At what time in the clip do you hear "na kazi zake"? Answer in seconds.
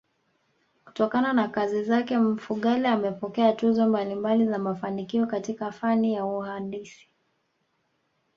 1.33-2.17